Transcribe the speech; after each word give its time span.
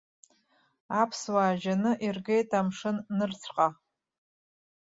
Аԥсуаа 1.01 1.51
жьаны 1.61 1.91
иргеит 2.05 2.49
амшын 2.59 2.97
нырцәҟа. 3.17 3.67